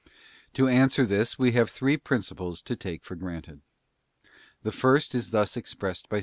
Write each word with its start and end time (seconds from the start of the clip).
To 0.55 0.67
answer 0.67 1.05
this 1.05 1.37
we 1.37 1.51
have 1.51 1.69
three 1.69 1.95
principles 1.95 2.63
to 2.63 2.75
take 2.75 3.03
for 3.03 3.13
granted. 3.13 3.61
The 4.63 4.71
first 4.71 5.13
is 5.13 5.29
thus 5.29 5.55
expressed 5.55 6.09
by 6.09 6.17
8. 6.17 6.19